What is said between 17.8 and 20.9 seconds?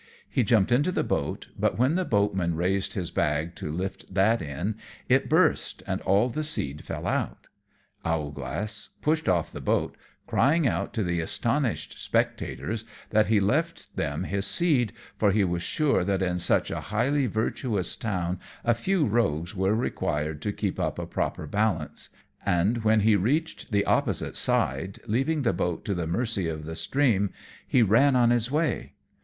town a few rogues were required to keep